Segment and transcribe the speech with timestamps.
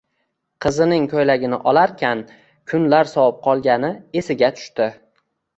[0.65, 2.25] Qizining ko`ylagini olarkan,
[2.73, 3.93] kunlar sovib qolgani
[4.23, 4.93] esiga tushdi